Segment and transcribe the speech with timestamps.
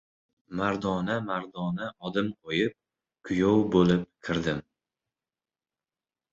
[0.53, 2.75] Men mardona-mardona odim qo‘yib,
[3.29, 4.67] kuyov bo‘lib kirdim.